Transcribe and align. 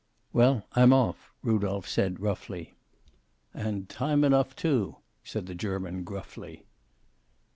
"Well, 0.33 0.65
I'm 0.73 0.93
off," 0.93 1.31
Rudolph 1.43 1.87
said 1.87 2.19
roughly. 2.19 2.73
"And 3.53 3.87
time 3.87 4.23
enough, 4.23 4.55
too," 4.55 4.95
said 5.23 5.45
the 5.45 5.53
German, 5.53 6.03
gruffly. 6.03 6.65